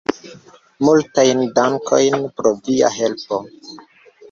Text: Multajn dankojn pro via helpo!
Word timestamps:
Multajn 0.87 1.43
dankojn 1.59 2.19
pro 2.41 2.55
via 2.71 2.93
helpo! 2.99 3.41